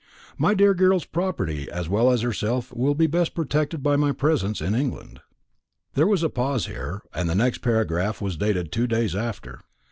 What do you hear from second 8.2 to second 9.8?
dated two days after.